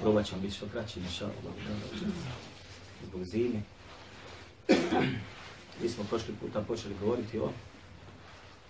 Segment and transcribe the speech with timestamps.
[0.00, 1.54] Probat ćemo biti što kraći, inša Allah,
[3.08, 3.60] zbog zime.
[5.82, 7.52] Mi smo prošli puta počeli govoriti o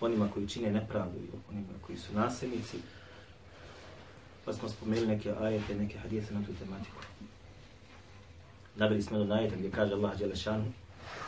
[0.01, 2.77] onima koji čine nepravdu i o onima koji su nasilnici.
[4.45, 6.97] Pa smo spomenuli neke ajete, neke hadijete na tu tematiku.
[8.75, 10.65] Nabili smo do ajeta gdje kaže Allah Đelešanu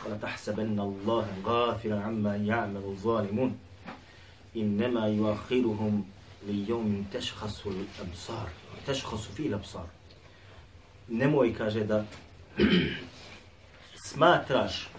[0.04, 3.52] وَلَا تَحْسَبَنَّ اللَّهَ غَافِرًا عَمَّا يَعْمَلُ الظَّالِمُونَ
[4.56, 5.94] إِنَّمَا يُؤَخِّرُهُمْ
[6.46, 8.48] لِيَوْمٍ تَشْخَصُ الْأَبْصَارِ
[8.85, 9.85] teškosu fila psar.
[11.07, 12.05] Nemoj, kaže, da
[14.07, 14.89] smatraš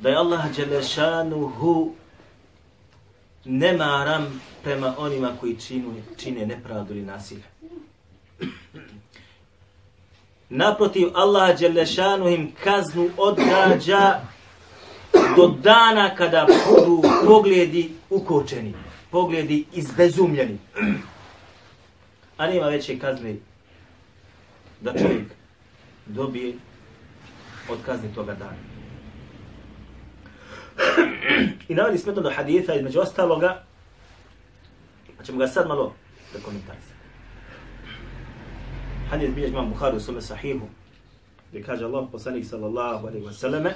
[0.00, 1.92] da je Allah Đelešanuhu
[3.44, 7.42] nemaram prema onima koji činu, čine nepravdu ili nasilje.
[10.48, 14.20] Naprotiv, Allah Đelešanu im kaznu odgađa
[15.36, 18.74] do dana kada budu pogledi ukočeni,
[19.10, 20.58] pogledi izbezumljeni.
[22.40, 23.36] A nema veće kazne
[24.80, 25.26] da čovjek
[26.06, 26.54] dobije
[27.68, 28.56] od kazni toga dana.
[31.68, 33.62] I navodi smo to do haditha između ostaloga,
[35.18, 35.94] pa ćemo ga sad malo
[36.32, 36.94] da komentarisati.
[39.10, 40.66] Hadith bilježi imam Bukhari u sume sahihu,
[41.50, 43.74] gdje kaže Allah poslanik sallallahu alaihi wa sallame,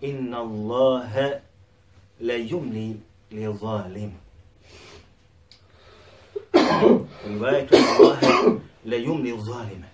[0.00, 1.40] Inna Allahe
[2.20, 2.94] la yumni
[3.30, 4.24] li zalim.
[6.54, 9.88] U rivajetu Allahe le yumli zalime.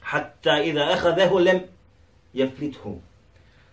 [0.00, 1.60] Hatta idha ahadehu lem
[2.34, 3.00] jeflithu.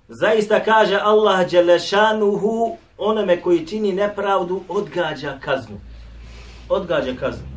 [0.10, 5.80] Zaista kaže Allah Đelešanuhu onome koji čini nepravdu odgađa kaznu.
[6.70, 7.48] Odgađa kaznu.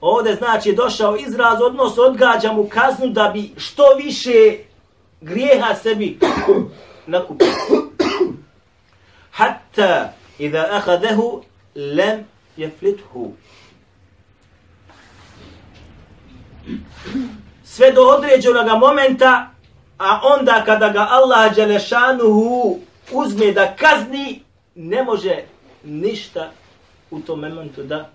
[0.00, 4.58] Ovdje znači došao izraz odnos odgađa mu kaznu da bi što više
[5.20, 6.18] grijeha sebi
[7.06, 7.48] nakupio.
[9.30, 11.42] Hatta Iza ahadehu
[11.74, 12.24] lem
[12.56, 13.32] jeflithu.
[17.64, 19.50] Sve do određenog momenta,
[19.98, 22.78] a onda kada ga Allah Đelešanuhu
[23.12, 24.42] uzme da kazni,
[24.74, 25.42] ne može
[25.84, 26.50] ništa
[27.10, 28.10] u tom momentu da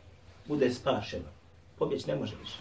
[0.46, 1.30] bude spašeno.
[1.80, 2.58] Pobjeć ne može više.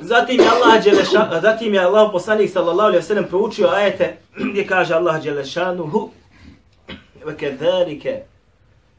[0.00, 4.66] Zatim je Allah Đeleša, zatim je Allah poslanik sallallahu alejhi ve sellem proučio ajete gdje
[4.66, 6.10] kaže Allah Đelešanuhu
[7.28, 8.26] وكذلك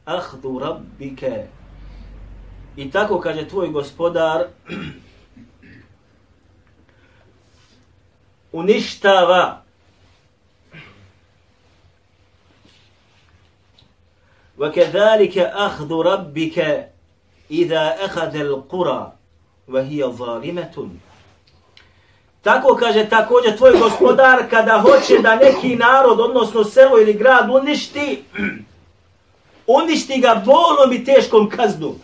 [0.08, 1.22] أخذ ربك.
[2.76, 4.46] I tako kaže tvoj gospodar
[8.52, 9.62] uništava
[14.60, 16.58] وكذلك أخذ ربك
[17.50, 19.12] إذا أخذ القرى
[19.68, 20.88] وهي ظالمة.
[22.42, 28.24] Tako kaže također tvoj gospodar kada hoće da neki narod, odnosno selo ili grad uništi,
[29.82, 31.94] uništi ga bolom i teškom kaznom.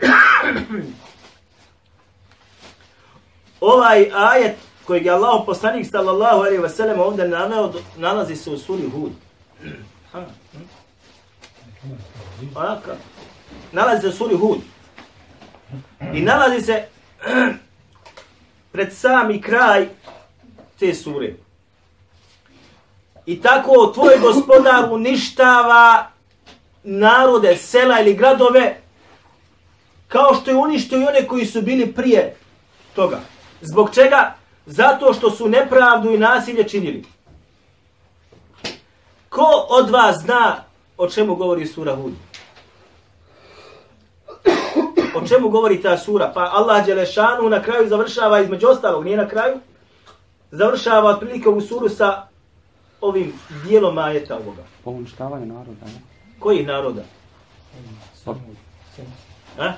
[3.60, 8.90] ovaj ajet kojeg je Allah poslanik sallallahu alaihi wasallam ovdje naveo, nalazi se u suri
[8.90, 9.12] Hud.
[10.12, 10.24] Ha.
[12.54, 12.96] Onaka.
[13.72, 14.58] Nalazi se u suri Hud.
[16.14, 16.84] I nalazi se
[18.72, 19.88] pred sami kraj
[20.78, 21.34] te sure.
[23.26, 26.10] I tako tvoj gospodar uništava
[26.82, 28.80] narode, sela ili gradove
[30.08, 32.36] kao što je uništio i one koji su bili prije
[32.94, 33.20] toga.
[33.60, 34.34] Zbog čega?
[34.66, 37.04] Zato što su nepravdu i nasilje činili.
[39.28, 40.64] Ko od vas zna
[40.96, 42.12] o čemu govori sura Hud?
[45.22, 46.32] O čemu govori ta sura?
[46.34, 49.58] Pa Allah Đelešanu na kraju završava između ostalog, nije na kraju,
[50.50, 52.26] završava otprilike u suru sa
[53.00, 53.32] ovim
[53.64, 54.62] dijelom ajeta ovoga.
[54.84, 56.00] Po uništavanju naroda, ne?
[56.38, 57.02] Koji naroda?
[59.58, 59.72] A?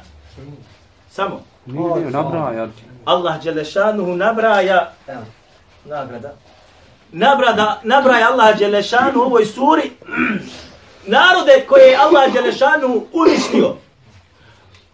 [1.11, 1.41] Samo.
[1.67, 2.69] nije nabraja.
[3.05, 4.93] Allah Đelešanuhu nabraja
[5.85, 6.35] nagrada.
[7.13, 9.91] Nabrada, nabraja Allah Đelešanu u ovoj suri
[11.15, 13.77] narode koje je Allah Đelešanu uništio.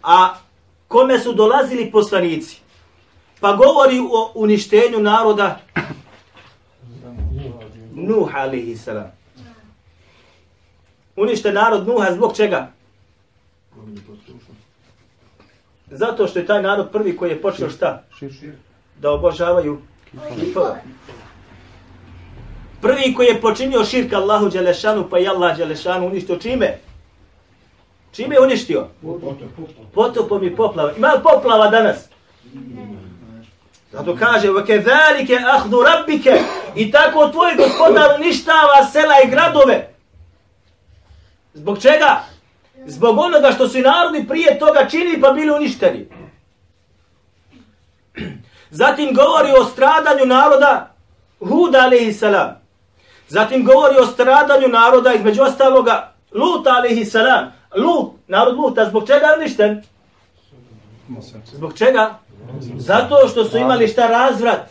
[0.03, 0.35] A
[0.89, 2.61] kome su dolazili poslanici.
[3.41, 5.59] Pa govori o uništenju naroda
[7.95, 9.13] Nuh alihi salam.
[11.17, 12.73] Unište narod Nuha zbog čega?
[15.91, 18.03] Zato što je taj narod prvi koji je počeo šta?
[19.01, 19.81] Da obožavaju
[20.41, 20.83] kipove.
[22.81, 26.79] Prvi koji je počinio širka Allahu Đelešanu, pa je Allah Đelešanu uništio čime?
[28.12, 28.88] Čime je uništio?
[29.94, 30.92] Potopom i poplava.
[30.98, 31.98] Ima li poplava danas?
[33.92, 36.38] Zato kaže, وَكَذَلِكَ أَخْدُ رَبِّكَ
[36.76, 39.94] I tako tvoj gospodar uništava sela i gradove.
[41.54, 42.24] Zbog čega?
[42.86, 46.08] Zbog onoga što su i narodi prije toga činili pa bili uništeni.
[48.70, 50.96] Zatim govori o stradanju naroda
[51.40, 52.62] Huda alaihi salam.
[53.28, 57.54] Zatim govori o stradanju naroda između ostaloga Lut alaihi salam.
[57.77, 59.83] Lut, narod Luta, zbog čega je uništen?
[61.45, 62.19] Zbog čega?
[62.77, 64.71] Zato što su imali šta razvrat.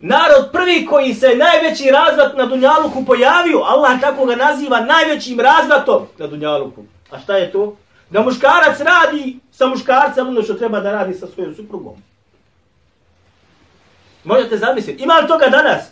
[0.00, 6.06] Narod prvi koji se najveći razvrat na Dunjaluku pojavio, Allah tako ga naziva najvećim razvratom
[6.18, 6.82] na Dunjaluku.
[7.10, 7.76] A šta je to?
[8.10, 12.02] Da muškarac radi sa muškarcem ono što treba da radi sa svojom suprugom.
[14.24, 15.02] Možete zamisliti.
[15.02, 15.82] Ima li toga danas?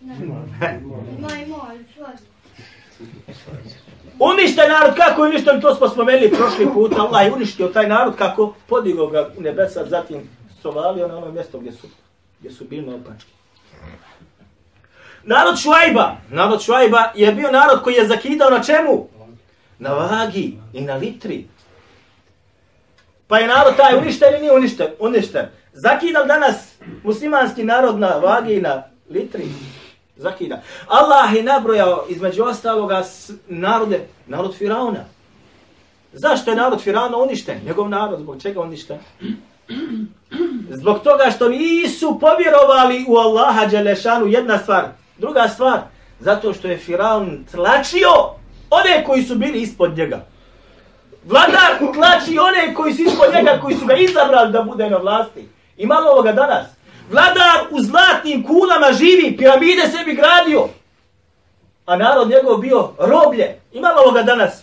[0.00, 0.44] Ima,
[1.46, 1.84] ima, ali
[4.18, 4.32] svađa.
[4.32, 6.92] Uništen narod, kako je uništen, to smo spomenuli prošli put.
[6.98, 10.28] Allah je uništio taj narod kako podigao ga u nebesa, zatim
[10.62, 11.86] sovalio na ono mjesto gdje su,
[12.40, 13.30] gdje su bili naopački.
[15.24, 19.08] Narod Šuajba, narod Šuajba je bio narod koji je zakidao na čemu?
[19.78, 21.46] Na vagi i na litri.
[23.26, 24.86] Pa je narod taj uništen ili nije uništen?
[24.98, 25.46] Uništen.
[25.72, 29.44] Zakidal danas muslimanski narod na vagi i na litri?
[30.16, 30.62] Zakida.
[30.86, 33.02] Allah je nabrojao između ostaloga
[33.48, 35.04] narode, narod Firauna.
[36.12, 37.60] Zašto je narod Firauna uništen?
[37.66, 38.98] Njegov narod, zbog čega uništen?
[40.70, 44.84] Zbog toga što nisu povjerovali u Allaha Đelešanu, jedna stvar.
[45.18, 45.80] Druga stvar,
[46.20, 48.10] zato što je Firaun tlačio
[48.70, 50.26] one koji su bili ispod njega.
[51.24, 55.48] Vladar tlači one koji su ispod njega, koji su ga izabrali da bude na vlasti.
[55.76, 56.75] I malo ovoga danas.
[57.10, 60.68] Vladar u zlatnim kulama živi, piramide sebi gradio.
[61.86, 63.60] A narod njegov bio roblje.
[63.72, 64.62] Imalo ga danas.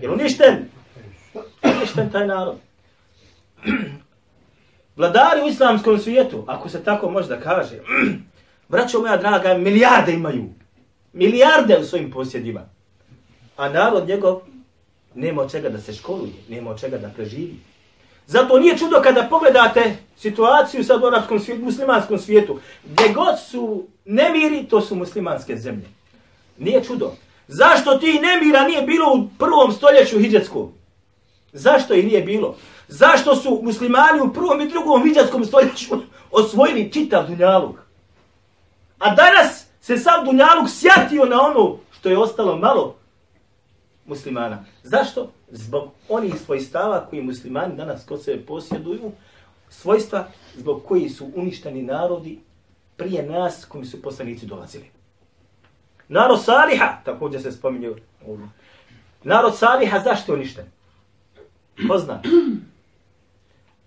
[0.00, 0.68] Je uništen?
[1.62, 2.56] Uništen taj narod.
[4.96, 7.74] Vladari u islamskom svijetu, ako se tako može da kaže,
[8.68, 10.44] braćo moja draga, milijarde imaju.
[11.12, 12.60] Milijarde u svojim posjedima.
[13.56, 14.40] A narod njegov
[15.14, 17.56] nema od čega da se školuje, nema od čega da preživi.
[18.30, 23.86] Zato nije čudo kada pogledate situaciju sad u arapskom svijetu, muslimanskom svijetu, gdje god su
[24.04, 25.88] nemiri, to su muslimanske zemlje.
[26.58, 27.12] Nije čudo.
[27.48, 30.72] Zašto ti nemira nije bilo u prvom stoljeću hijđetskom?
[31.52, 32.56] Zašto ih nije bilo?
[32.88, 35.96] Zašto su muslimani u prvom i drugom hijđatskom stoljeću
[36.40, 37.76] osvojili čitav dunjaluk?
[38.98, 42.96] A danas se sav dunjaluk sjatio na ono što je ostalo malo
[44.06, 44.64] muslimana.
[44.82, 45.32] Zašto?
[45.50, 49.12] Zbog onih svojstava koji muslimani danas kod sebe posjeduju,
[49.70, 50.26] svojstva
[50.56, 52.38] zbog koji su uništeni narodi
[52.96, 54.90] prije nas kojim su poslanici dolazili.
[56.08, 58.04] Narod Saliha, također se spominje ovdje.
[59.24, 60.64] Narod Saliha zašto je uništen?
[61.88, 62.22] Ko zna?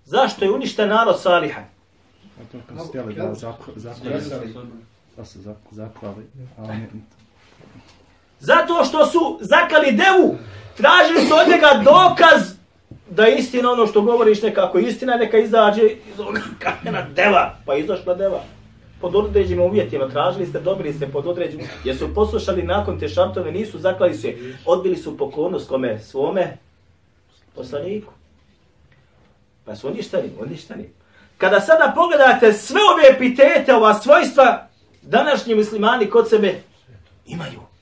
[0.06, 1.62] Zašto je uništen narod Saliha?
[1.62, 4.54] A to kad su htjeli da zakl- zaklali,
[5.18, 6.26] da se zak- zaklali,
[6.58, 6.74] a
[8.44, 10.38] Zato što su zakali devu,
[10.78, 12.42] tražili su od njega dokaz
[13.10, 17.76] da je istina ono što govoriš nekako istina, neka izađe iz ovoga kamena deva, pa
[17.76, 18.44] izašla deva.
[19.02, 23.52] Pod određenim uvjetima, tražili ste, dobili ste pod određenim, jer su poslušali nakon te šartove,
[23.52, 24.36] nisu zaklali se,
[24.66, 26.58] odbili su pokornost kome svome
[27.56, 28.14] poslaniku.
[29.66, 30.90] Pa su uništeni, uništeni.
[31.38, 34.68] Kada sada pogledate sve ove epitete, ova svojstva,
[35.02, 36.62] današnji muslimani kod sebe
[37.26, 37.73] imaju.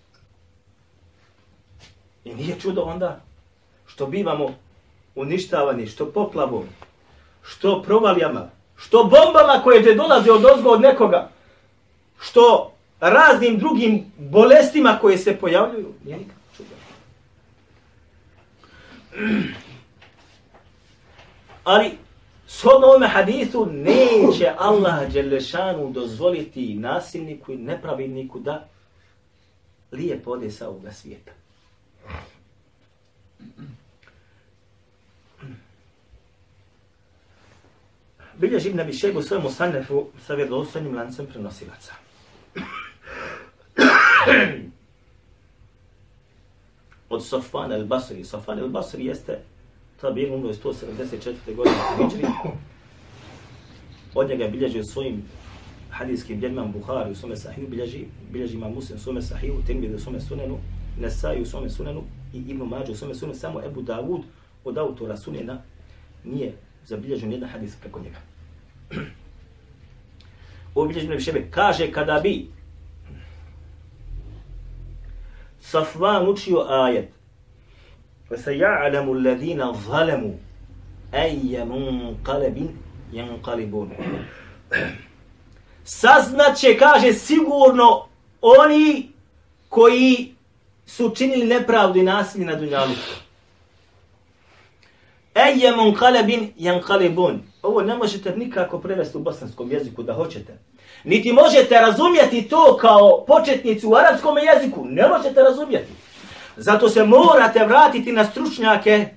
[2.24, 3.22] I nije čudo onda
[3.88, 4.54] što bivamo
[5.16, 6.64] uništavani, što poplavom,
[7.44, 11.30] što provalijama, što bombama koje te dolaze od ozgo od nekoga,
[12.20, 15.94] što raznim drugim bolestima koje se pojavljuju.
[16.06, 16.70] Nije nikako čudo.
[21.64, 21.98] Ali,
[22.48, 28.68] shodno ovome hadithu, neće Allah Đelešanu dozvoliti nasilniku i nepravilniku da
[29.92, 31.32] lije pode sa ovoga svijeta.
[38.42, 41.94] Bilježi Ibn Abi Šejb u svojemu sanefu sa vjerodostojnim lancem prenosilaca.
[47.10, 48.24] Od Sofan el-Basri.
[48.24, 49.40] Sofan el-Basri jeste
[50.02, 51.56] tabir umro je 174.
[51.56, 52.26] godine u Hidžri.
[54.16, 55.24] Od njega bilježi u svojim
[55.90, 60.00] hadijskim djelima Buhari u svome sahiju, bilježi, bilježi ima Muslim u svome sahiju, Tirmidhi u
[60.00, 60.58] svome sunenu,
[61.00, 64.22] Nesai u svome sunenu i Ibn Mađu u svome sunenu, samo Ebu Davud
[64.64, 65.62] od autora sunena
[66.24, 66.54] nije
[66.85, 68.19] zabilježen jedan hadis preko njega.
[70.75, 72.47] Obilježen je šebe, kaže kada bi
[75.61, 77.17] Safvan učio ajet
[78.31, 80.35] فَسَيَعْلَمُ الَّذِينَ ظَلَمُوا
[81.15, 82.57] أَيَّ مُنْقَلَبٍ
[83.13, 83.91] يَنْقَلِبُونَ
[85.85, 88.07] Saznaće, kaže, sigurno
[88.41, 89.09] oni
[89.69, 90.35] koji
[90.87, 92.95] su činili nepravdu i nasilje na dunjalu.
[95.36, 97.40] Eje munqalabin yanqalibun.
[97.64, 100.58] Ovo ne možete nikako prevesti u bosanskom jeziku da hoćete.
[101.04, 104.86] Niti možete razumjeti to kao početnici u arapskom jeziku.
[104.86, 105.92] Ne možete razumjeti.
[106.58, 109.08] Zato se morate vratiti na stručnjake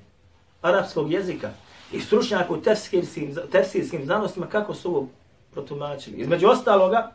[0.62, 1.50] arapskog jezika
[1.92, 5.08] i stručnjaka u tefsirskim, tefsirskim znanostima kako su ovo
[5.52, 6.16] protumačili.
[6.16, 7.10] Između ostaloga,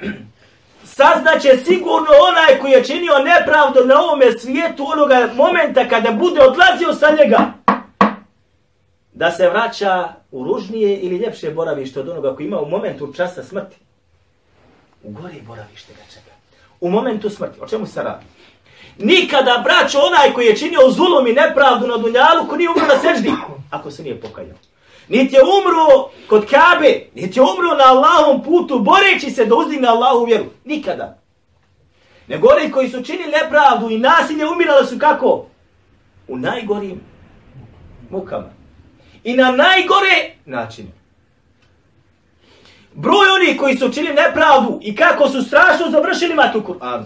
[0.84, 6.94] saznaće sigurno onaj koji je činio nepravdu na ovome svijetu onoga momenta kada bude odlazio
[6.94, 7.52] sa njega
[9.22, 13.42] da se vraća u ružnije ili ljepše boravište od onoga koji ima u momentu časa
[13.42, 13.76] smrti.
[15.02, 16.34] U gore boravište ga čeka.
[16.80, 17.60] U momentu smrti.
[17.60, 18.24] O čemu se radi?
[18.98, 22.98] Nikada braćo onaj koji je činio zulom i nepravdu na dunjalu ko nije umro na
[22.98, 23.32] seždi,
[23.70, 24.56] ako se nije pokajao.
[25.08, 29.88] Niti je umro kod Kabe, niti je umro na Allahom putu, boreći se da uzdigne
[29.88, 30.44] Allahu vjeru.
[30.64, 31.18] Nikada.
[32.28, 35.46] Nego oni koji su činili nepravdu i nasilje umirali su kako?
[36.28, 37.00] U najgorim
[38.10, 38.61] mukama.
[39.24, 40.90] I na najgore načine.
[42.94, 47.04] Broj oni koji su učinili nepravdu i kako su strašno završili imate u Kur'anu.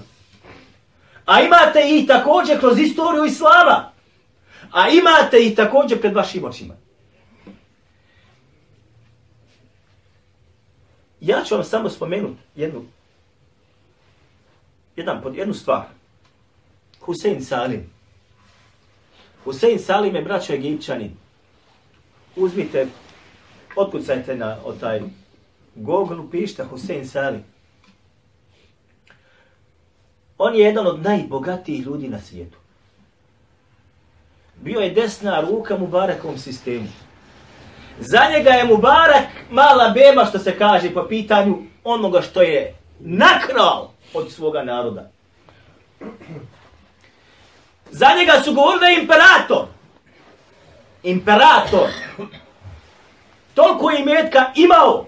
[1.26, 3.92] A imate i također kroz istoriju Islama.
[4.72, 6.74] A imate i također pred vašim očima.
[11.20, 12.84] Ja ću vam samo spomenuti jednu,
[14.96, 15.82] jedan, pod jednu stvar.
[17.00, 17.90] Husein Salim.
[19.44, 21.25] Husein Salim je braćo Egipćanin.
[22.36, 22.86] Uzmite,
[23.76, 25.00] otkucajte na o taj
[25.74, 27.38] Google, pišite Hussein Sali.
[30.38, 32.58] On je jedan od najbogatijih ljudi na svijetu.
[34.56, 36.88] Bio je desna ruka Mubarakovom sistemu.
[38.00, 43.90] Za njega je Mubarak mala beba što se kaže po pitanju onoga što je nakrao
[44.14, 45.10] od svoga naroda.
[47.90, 49.75] Za njega su govorili imperator.
[51.06, 51.88] Imperator.
[53.54, 55.06] Toliko imetka imao.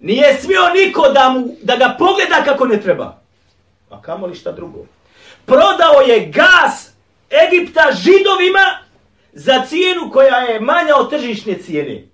[0.00, 3.20] Nije smio niko da, mu, da ga pogleda kako ne treba.
[3.90, 4.86] A kamo li šta drugo?
[5.46, 6.90] Prodao je gas
[7.46, 8.78] Egipta židovima
[9.32, 12.04] za cijenu koja je manja od tržišne cijene.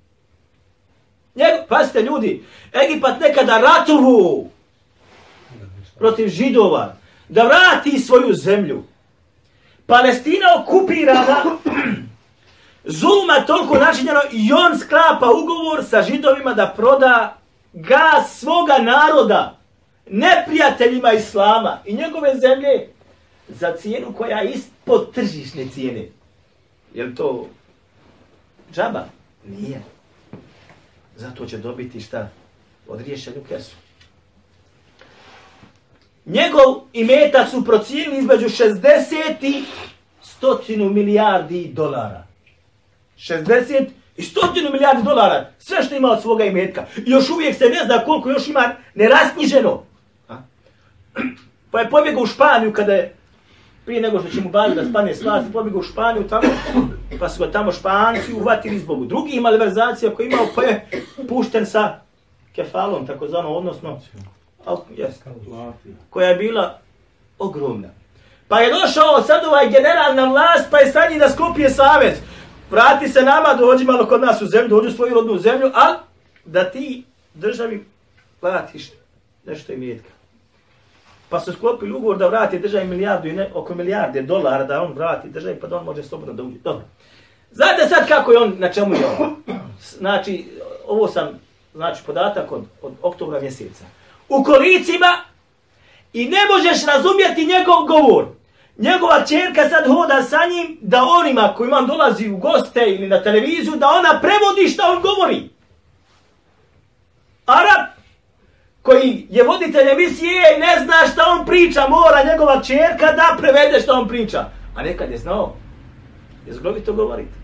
[1.34, 4.50] Njeg, pazite ljudi, Egipat nekada ratovu
[5.98, 6.96] protiv židova
[7.28, 8.84] da vrati svoju zemlju.
[9.86, 11.44] Palestina okupirana,
[12.84, 17.36] Zulma toliko načinjeno i on sklapa ugovor sa židovima da proda
[17.72, 19.58] gas svoga naroda
[20.10, 22.88] neprijateljima Islama i njegove zemlje
[23.48, 26.08] za cijenu koja je ispod tržišne cijene.
[26.94, 27.48] Je to
[28.74, 29.04] džaba?
[29.44, 29.82] Nije.
[31.16, 32.28] Zato će dobiti šta?
[32.88, 33.76] Odriješenju kesu.
[36.26, 39.64] Njegov imetak su procijenili između 60 i
[40.40, 42.26] 100 milijardi dolara.
[43.18, 45.50] 60 i 100 milijardi dolara.
[45.58, 46.86] Sve što ima od svoga imetka.
[46.96, 49.82] I još uvijek se ne zna koliko još ima nerasnjiženo.
[51.70, 53.14] Pa je pobjegao u Španiju kada je
[53.84, 56.48] prije nego što će mu baviti da spane slas, pobjegao u Španiju tamo,
[57.20, 60.88] pa su ga tamo Španci uvatili zbog drugih malverzacija koje imao, pa je
[61.28, 62.00] pušten sa
[62.54, 64.00] kefalom, tako zvano, odnosno,
[66.10, 66.78] koja je bila
[67.38, 67.88] ogromna.
[68.48, 72.14] Pa je došao sad ovaj general na vlast, pa je sad njih da sklopije savez.
[72.70, 75.94] Vrati se nama, dođi malo kod nas u zemlju, dođi u svoju rodnu zemlju, al
[76.44, 77.04] da ti
[77.34, 77.86] državi
[78.40, 78.90] platiš
[79.44, 80.14] nešto imetka
[81.34, 84.92] pa su sklopili ugovor da vrati državi milijardu i ne, oko milijarde dolara da on
[84.92, 86.58] vrati državi, pa da on može slobodno da uđe.
[86.58, 86.84] Dobro.
[87.50, 89.36] Znate sad kako je on, na čemu je on?
[89.98, 90.44] Znači,
[90.86, 91.28] ovo sam,
[91.74, 93.84] znači, podatak od, od oktobra mjeseca.
[94.28, 95.16] U kolicima
[96.12, 98.26] i ne možeš razumjeti njegov govor.
[98.78, 103.22] Njegova čerka sad hoda sa njim da onima koji vam dolazi u goste ili na
[103.22, 105.48] televiziju, da ona prevodi što on govori.
[107.46, 107.94] Arab
[108.82, 113.80] koji je voditelj emisije i ne zna šta on priča, mora njegova čerka da prevede
[113.80, 114.44] šta on priča.
[114.76, 115.56] A nekad je znao.
[116.46, 117.34] Je zgrovito govoriti.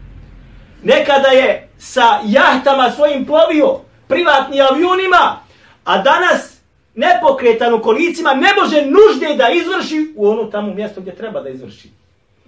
[0.82, 5.36] Nekada je sa jahtama svojim plovio, privatni avionima,
[5.84, 6.49] a danas
[6.94, 11.48] nepokretan u kolicima, ne može nužde da izvrši u ono tamo mjesto gdje treba da
[11.48, 11.88] izvrši.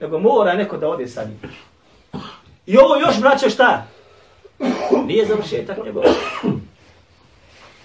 [0.00, 1.40] Nego mora neko da ode sa njim.
[2.66, 3.86] I ovo još, braće, šta?
[5.06, 6.04] Nije završetak njegov.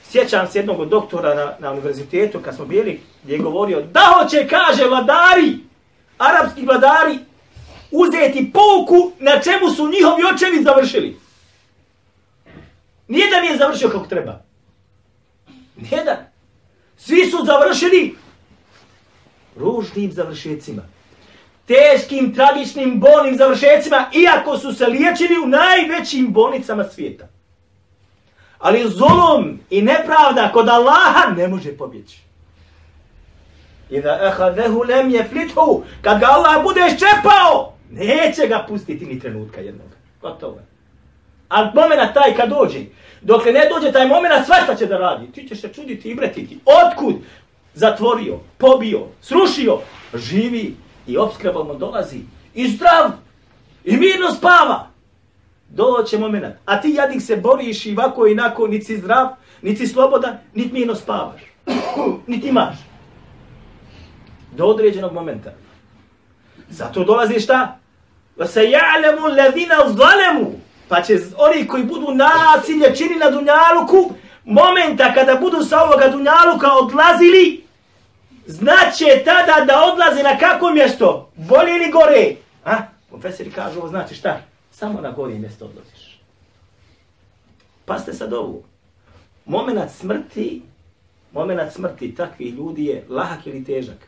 [0.10, 4.48] Sjećam se jednog doktora na, na univerzitetu kad smo bili, gdje je govorio da hoće,
[4.48, 5.58] kaže, vladari,
[6.18, 7.20] arapski vladari,
[7.92, 11.18] uzeti pouku na čemu su njihovi očevi završili.
[13.08, 14.42] Nijedan nije završio kako treba.
[15.76, 16.18] Nijedan.
[16.98, 18.16] Svi su završili
[19.56, 20.82] ružnim završecima.
[21.66, 27.28] Teškim, tragičnim, bolnim završecima, iako su se liječili u najvećim bolnicama svijeta.
[28.60, 32.20] Ali zulum i nepravda kod Allaha ne može pobjeći.
[33.90, 39.20] I da ehadehu lem je flithu, kad ga Allah bude ščepao, neće ga pustiti ni
[39.20, 39.88] trenutka jednog.
[40.22, 40.60] Gotovo.
[41.50, 42.80] Ali momena taj kad dođe,
[43.22, 45.32] dok ne dođe taj moment, sve šta će da radi.
[45.32, 46.60] Ti ćeš se čuditi i bretiti.
[46.66, 47.16] Otkud?
[47.74, 49.80] Zatvorio, pobio, srušio,
[50.14, 50.76] živi
[51.08, 52.20] i obskrba mu dolazi.
[52.54, 53.12] I zdrav,
[53.84, 54.88] i mirno spava.
[55.70, 56.56] Doće moment.
[56.66, 59.28] A ti jadnik se boriš i ovako i nako, niti si zdrav,
[59.62, 61.42] niti si slobodan, niti mirno spavaš.
[62.28, 62.76] niti imaš.
[64.52, 65.54] Do određenog momenta.
[66.70, 67.80] Zato dolazi šta?
[68.38, 70.67] Va se ja'lemu ledina zalemu.
[70.88, 74.14] Pa će oni koji budu nasilje čini na Dunjaluku,
[74.46, 77.64] momenta kada budu sa ovoga Dunjaluka odlazili,
[78.46, 81.30] znaće tada da odlaze na kako mjesto?
[81.36, 82.36] Bolje ili gore?
[82.66, 82.78] A?
[83.10, 84.42] Profesori kažu, ovo znači šta?
[84.72, 86.20] Samo na gore mjesto odlaziš.
[87.86, 88.64] Pa ste sad ovu.
[89.46, 90.62] Moment smrti,
[91.32, 94.08] moment smrti takvih ljudi je lahak ili težak?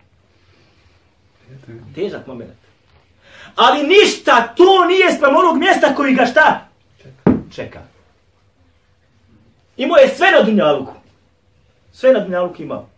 [1.95, 2.59] Težak moment.
[3.55, 6.68] Ali ništa to nije sprem onog mjesta koji ga šta?
[7.51, 7.79] Čeka.
[9.77, 10.93] Imao je sve na Dunjaluku.
[11.91, 12.89] Sve na Dunjaluku imao.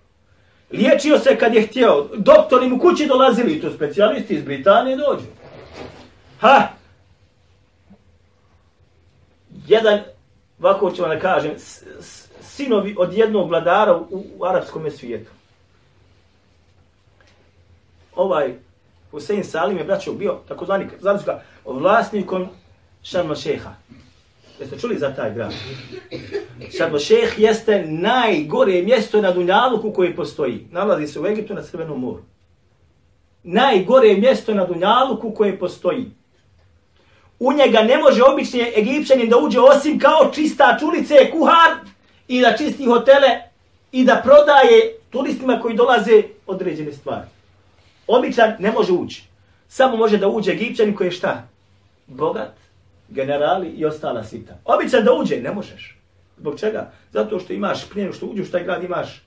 [0.71, 2.07] Liječio se kad je htio.
[2.15, 3.61] Doktori mu kući dolazili.
[3.61, 5.25] To specijalisti iz Britanije dođu.
[6.39, 6.67] Ha!
[9.67, 9.99] Jedan,
[10.59, 11.51] ovako ću vam da kažem,
[12.41, 15.31] sinovi od jednog vladara u, u arapskom svijetu.
[18.15, 18.53] Ovaj
[19.11, 22.47] Hussein Salim je braćo bio takozvani znači ga vlasnikom
[23.03, 23.73] Šarma Šeha.
[24.61, 25.53] Jeste čuli za taj grad?
[26.77, 30.67] Šarma Šeh jeste najgore mjesto na Dunjaluku koje postoji.
[30.71, 32.21] Nalazi se u Egiptu na Crvenom moru.
[33.43, 36.05] Najgore mjesto na Dunjaluku koje postoji.
[37.39, 41.71] U njega ne može obični Egipćanin da uđe osim kao čista čulice, kuhar
[42.27, 43.41] i da čisti hotele
[43.91, 47.27] i da prodaje turistima koji dolaze određene stvari.
[48.07, 49.23] Običan ne može ući.
[49.67, 51.47] Samo može da uđe Egipćanin koji je šta?
[52.07, 52.61] Bogat,
[53.11, 54.57] generali i ostala sita.
[54.65, 55.97] Običan da uđe, ne možeš.
[56.37, 56.91] Zbog čega?
[57.11, 59.23] Zato što imaš, prije što uđeš u taj grad, imaš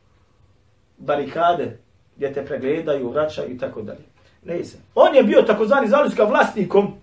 [0.99, 1.79] barikade
[2.17, 4.05] gdje te pregledaju, vraćaju i tako dalje.
[4.45, 4.79] Ne se.
[4.95, 6.95] On je bio takozvani zaluska vlasnikom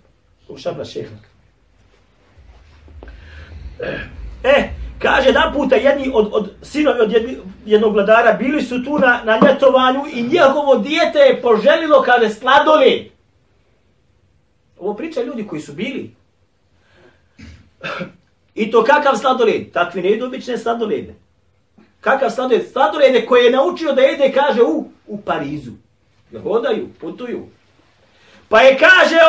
[0.48, 1.32] u Šabla Šehnak.
[4.44, 9.00] E, kaže da puta jedni od, od sinovi od jedni, jednog vladara bili su tu
[9.00, 13.02] na, na ljetovanju i njegovo dijete je poželilo kada sladoled.
[14.80, 16.16] Ovo priča ljudi koji su bili.
[18.56, 19.72] I to kakav sladoled?
[19.74, 21.14] Takvi ne jedu obične sladolede.
[22.02, 22.72] Kakav sladoled?
[22.72, 25.72] Sladolede koje je naučio da jede, kaže, u, u Parizu.
[26.32, 27.48] Da hodaju, putuju.
[28.50, 29.20] Pa je kaže,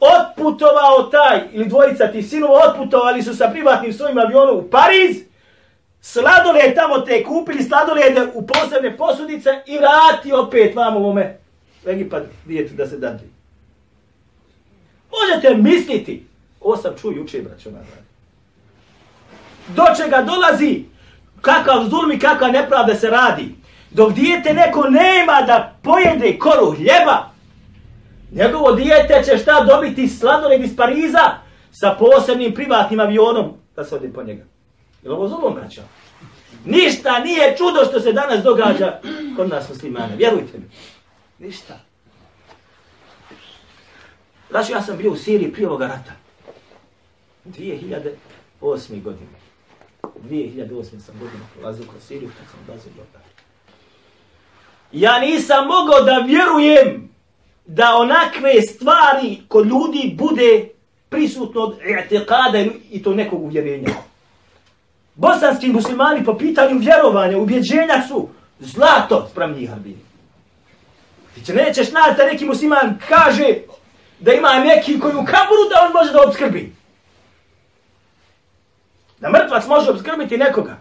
[0.00, 5.16] otputovao taj, ili dvojica ti sinova, otputovali su sa privatnim svojim avionom u Pariz,
[6.00, 11.38] sladoled tamo te kupili, sladolede u posebne posudice i vrati opet vam ovome
[11.86, 13.28] Egipat dijetu da se dadli.
[15.10, 16.26] Možete misliti,
[16.64, 17.84] ovo sam čuo juče, braćo, moja
[19.68, 20.84] Do čega dolazi,
[21.40, 23.54] kakav zulm i kakva nepravda se radi.
[23.90, 27.30] Dok dijete neko nema da pojede koru hljeba,
[28.32, 31.30] njegovo dijete će šta dobiti sladoled iz Pariza
[31.72, 34.44] sa posebnim privatnim avionom da se ode po njega.
[35.02, 35.80] Je li ovo zulom, braćo?
[36.64, 39.00] Ništa nije čudo što se danas događa
[39.36, 40.16] kod nas muslimane.
[40.16, 40.64] Vjerujte mi.
[41.46, 41.78] Ništa.
[44.50, 46.21] Znači, ja sam bio u Siriji prije ovoga rata.
[47.44, 49.02] 2008.
[49.02, 49.30] godine.
[50.30, 50.82] 2008.
[50.82, 53.02] sam godinu prolazio kroz Siriju, kad sam dolazio do
[54.92, 57.08] Ja nisam mogao da vjerujem
[57.66, 60.68] da onakve stvari kod ljudi bude
[61.08, 63.88] prisutno od etikada i to nekog uvjerenja.
[65.14, 68.28] Bosanski muslimani po pitanju vjerovanja, ubjeđenja su
[68.60, 69.98] zlato sprem njih arbini.
[71.34, 73.54] Ti će nećeš naći da neki musliman kaže
[74.20, 76.81] da ima neki koji u kaburu da on može da obskrbi.
[79.22, 80.76] Da mrtvac može obskrbiti nekoga.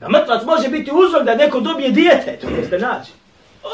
[0.00, 3.12] Da mrtvac može biti uzrok da neko dobije dijete, to jeste nađe.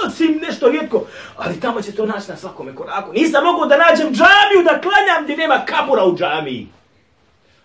[0.06, 1.04] Osim nešto rijetko,
[1.36, 3.12] ali tamo će to naći na svakome koraku.
[3.12, 6.68] Nisam mogu da nađem džamiju da klanjam gdje nema kabura u džamiji.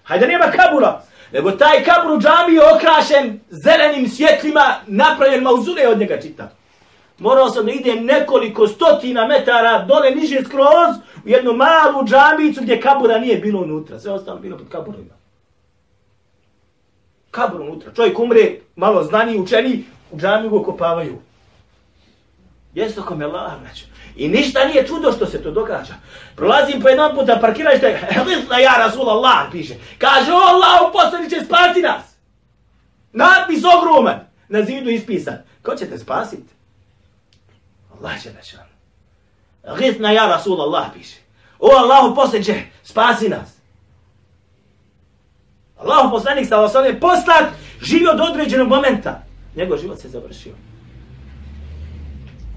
[0.04, 1.02] Hajde nema kabura.
[1.32, 6.50] Nego taj kabur u džamiji je okrašen zelenim svjetlima, napravljen mauzule od njega čita.
[7.18, 12.82] Morao sam da idem nekoliko stotina metara dole niže skroz u jednu malu džamicu gdje
[12.82, 14.00] kabura nije bilo unutra.
[14.00, 15.17] Sve ostalo bilo pod kaburima
[17.38, 17.94] kabru unutra.
[17.94, 21.22] Čovjek umre, malo znani, učeni, u džamiju go kopavaju.
[22.74, 23.86] Jesu kom je Allah, znači.
[24.16, 25.94] I ništa nije čudo što se to događa.
[26.36, 29.76] Prolazim po jednom puta, parkirašte, Hlitna ja Rasul Allah, piše.
[29.98, 32.04] Kaže, o Allah, poslaniće, spasi nas.
[33.14, 34.20] Napis ogroman.
[34.50, 35.38] Na zidu ispisan.
[35.62, 36.54] Ko će te spasiti?
[37.98, 38.68] Allah će nešan.
[39.78, 41.18] Hlitna ja Rasul Allah, piše.
[41.60, 43.57] O Allah, poslaniće, spasi nas.
[45.78, 47.46] Allah, poslanik, sa osam je poslat,
[47.82, 49.24] živio do određenog momenta.
[49.56, 50.54] Njegov život se završio.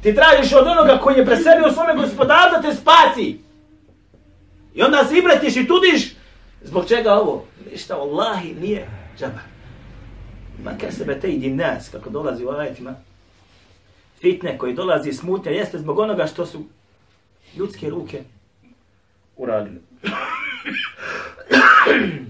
[0.03, 3.41] Ti tražiš od onoga koji je preselio svome gospodaru da te spasi.
[4.75, 6.15] I onda se ibretiš i tudiš.
[6.63, 7.45] Zbog čega ovo?
[7.71, 9.41] Ništa, Allahi, nije džaba.
[10.65, 12.95] Ma sebe te idi nas, kako dolazi u ajetima.
[14.21, 16.65] Fitne koji dolazi smutnja, jeste zbog onoga što su
[17.57, 18.23] ljudske ruke
[19.37, 19.81] uradili.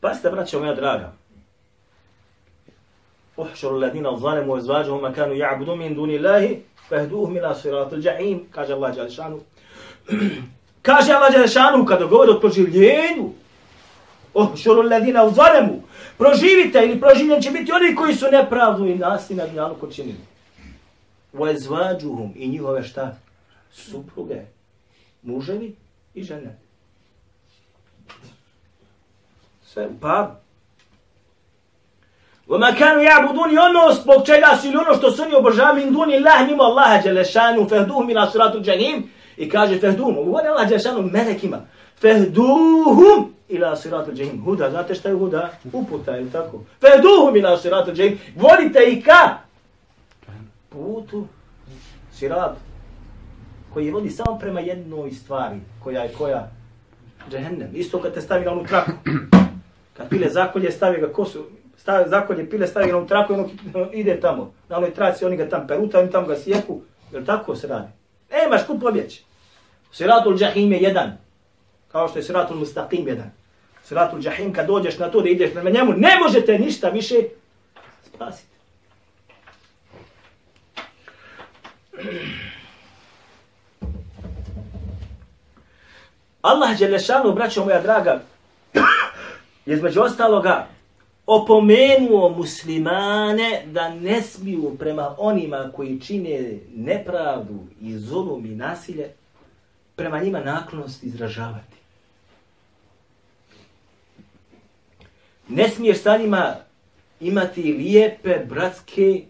[0.00, 1.12] Pasta, braćo moja draga.
[3.36, 8.40] Uhšuru ladina zalimu izvađu ma kanu ja'budu min duni Allahi fahduh mila siratu ja'im.
[8.50, 9.40] Kaže Allah Đalešanu.
[10.82, 13.30] Kaže Allah Đalešanu kada govori o proživljenju.
[14.34, 15.82] Uhšuru ladina zalimu.
[16.18, 20.20] Proživite ili proživljen će biti oni koji su nepravdu i nasi na dnjalu ko činili.
[21.32, 23.16] Uezvađuhum i njihove šta?
[23.72, 24.40] Supruge.
[25.22, 26.59] Muževi i žene
[29.63, 30.31] sve u paru
[32.49, 36.15] وما كانوا يعبدون ono zbog čega su ili ono što su oni obožavali min duni
[36.15, 41.57] Allah mimo Allaha Đelešanu fehduhum ila suratu džanim i kaže fehduhum, govori Allah Đelešanu melekima
[42.01, 45.49] fehduhum ila suratu džanim huda, znate šta je huda?
[45.73, 49.37] uputa ili tako fehduhum ila suratu džanim vodite i ka
[50.69, 51.27] putu
[52.11, 52.55] sirat
[53.74, 56.50] koji vodi samo prema jednoj stvari koja je koja
[57.30, 58.90] džehennem, isto kad te stavi na onu traku
[59.96, 61.44] kad pile zakolje stavi ga kosu
[61.84, 64.52] stavi zakolje pile, stavi ga u traku i ono, ono ide tamo.
[64.68, 66.80] Na onoj traci oni ga tam peruta, oni tam ga sjeku.
[67.12, 67.88] Jer tako se radi.
[68.30, 69.24] Nemaš kud pobjeći.
[69.92, 71.18] Siratul džahim je jedan.
[71.88, 73.30] Kao što je siratul mustaqim jedan.
[73.84, 77.14] Siratul džahim kad dođeš na to da ideš na njemu, ne možete ništa više
[78.14, 78.54] spasiti.
[86.44, 88.22] Allah Đelešanu, braćo moja draga,
[89.66, 90.68] između ostaloga,
[91.26, 99.08] opomenuo muslimane da ne smiju prema onima koji čine nepravdu i zulum i nasilje,
[99.96, 101.76] prema njima naklonost izražavati.
[105.48, 106.54] Ne smiješ sa njima
[107.20, 109.22] imati lijepe, bratske,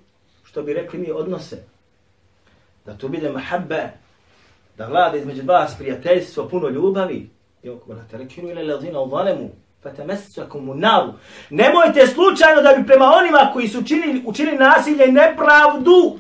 [0.45, 1.63] što bi rekli mi, odnose.
[2.87, 4.04] Da to bude mahabbe,
[4.77, 7.31] da vlada između vas prijateljstvo, puno ljubavi.
[7.63, 9.51] I oko, te rekinu ili lazina u valemu,
[9.83, 11.13] fatamessakum unaru.
[11.51, 16.19] Nemojte slučajno da bi prema onima koji su učinili, učinili nasilje i nepravdu,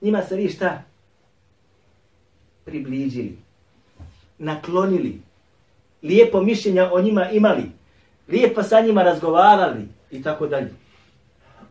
[0.00, 0.82] njima se vi šta?
[2.64, 3.38] Približili.
[4.38, 5.20] Naklonili.
[6.02, 7.70] Lijepo mišljenja o njima imali.
[8.28, 9.88] Lijepo sa njima razgovarali.
[10.10, 10.83] I tako dalje.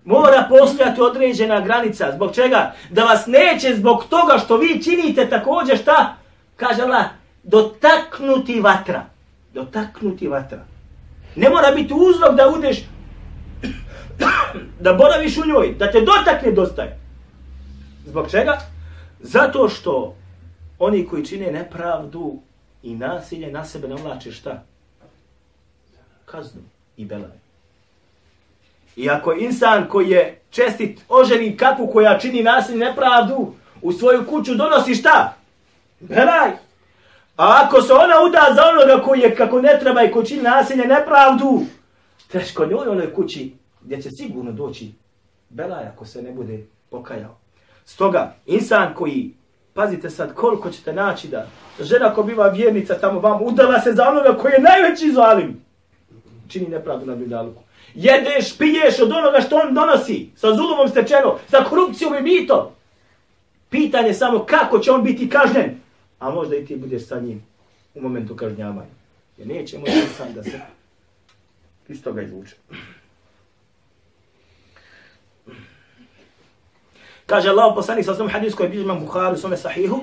[0.06, 2.12] Mora postojati određena granica.
[2.16, 2.74] Zbog čega?
[2.89, 6.16] Da vas neće zbog toga što vi činite također šta?
[6.56, 7.06] Kaže Allah,
[7.44, 9.13] dotaknuti vatra
[9.54, 10.66] dotaknuti vatra.
[11.36, 12.78] Ne mora biti uzrok da udeš,
[14.86, 16.88] da boraviš u njoj, da te dotakne dostaj.
[18.06, 18.60] Zbog čega?
[19.20, 20.16] Zato što
[20.80, 22.39] oni koji čine nepravdu
[22.84, 24.63] i nasilje na sebe ne ulače šta?
[26.26, 26.62] Kaznu
[26.98, 27.42] i belaj.
[28.95, 34.56] I ako insan koji je čestit oženi kakvu koja čini nasilje nepravdu u svoju kuću
[34.56, 35.34] donosi šta?
[35.99, 36.51] Belaj.
[37.38, 40.41] A ako se ona uda za onoga koji je kako ne treba i koji čini
[40.41, 41.62] nasilje nepravdu,
[42.32, 44.91] teško njoj onoj kući gdje će sigurno doći
[45.49, 47.38] belaj ako se ne bude pokajao.
[47.86, 49.34] Stoga, insan koji,
[49.73, 51.47] pazite sad koliko ćete naći da
[51.79, 55.62] žena ko biva vjernica tamo vam udala se za onoga koji je najveći zalim,
[56.47, 57.62] čini nepravdu na bjudaluku.
[57.96, 62.67] Jedeš, piješ od onoga što on donosi, sa zulumom stečeno, sa korupcijom i mitom.
[63.69, 65.80] Pitanje samo kako će on biti kažnjen,
[66.19, 67.43] a možda i ti budeš sa njim
[67.96, 68.93] u momentu kažnjavanja.
[69.38, 70.60] Jer neće moći sam da se
[71.88, 72.56] iz toga izvuče.
[77.26, 80.00] Kaže Allah poslanik sa svom hadisu koji je bilježi imam Bukhari u svome sahihu,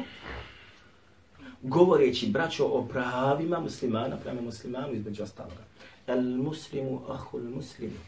[1.63, 5.63] govoreći braćo o pravima muslimana prema muslimanu između ostaloga.
[6.07, 8.01] El muslimu ahul muslimu.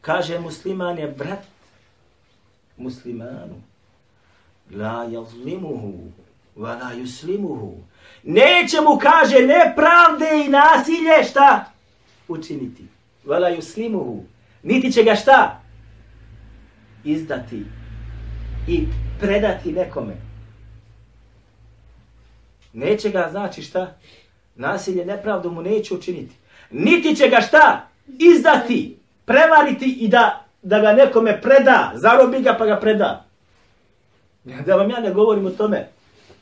[0.00, 1.44] Kaže musliman je brat
[2.76, 3.62] muslimanu.
[4.70, 6.12] La jazlimuhu
[6.56, 7.74] wa la yuslimuhu.
[8.22, 11.72] Neće mu, kaže, nepravde i nasilje šta
[12.28, 12.84] učiniti.
[13.24, 14.22] Wa la yuslimuhu.
[14.62, 15.62] Niti će ga šta
[17.04, 17.64] izdati
[18.68, 18.86] i
[19.20, 20.16] predati nekome.
[22.72, 23.96] Neće ga, znači šta?
[24.54, 26.34] Nasilje, nepravdu mu neće učiniti.
[26.70, 27.88] Niti će ga šta?
[28.18, 31.92] Izdati, prevariti i da, da ga nekome preda.
[31.94, 33.24] Zarobi ga pa ga preda.
[34.66, 35.88] Da vam ja ne govorim o tome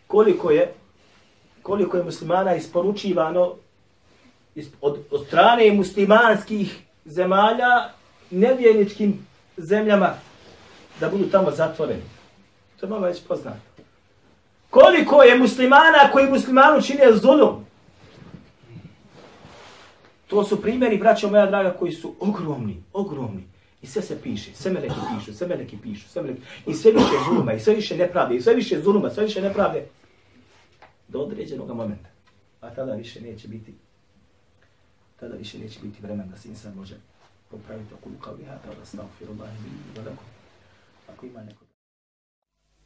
[0.07, 0.75] koliko je
[1.63, 3.55] koliko je muslimana isporučivano
[4.81, 7.91] od, od strane muslimanskih zemalja
[8.31, 10.15] nevjerničkim zemljama
[11.01, 12.03] da budu tamo zatvoreni.
[12.81, 13.59] To je malo već poznato.
[14.71, 17.67] Koliko je muslimana koji muslimanu čine zulum?
[20.35, 23.45] To su primjeri, braćo moja draga, koji su ogromni, ogromni.
[23.83, 26.43] I sve se piše, sve meleki pišu, sve meleki pišu, sve meleki...
[26.67, 29.87] I sve više zuluma, i sve više nepravde, i sve više zuluma, sve više nepravde.
[31.09, 32.09] Do određenog momenta.
[32.61, 33.75] A tada više neće biti
[35.21, 36.95] tada više neće biti vremena da se insan može
[37.51, 39.57] popraviti oko luka liha, da da stavu firullahi
[39.97, 40.11] i da
[41.13, 41.65] Ako ima neko...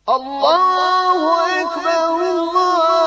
[0.04, 1.28] Allahu
[1.60, 2.97] ekber, Allahu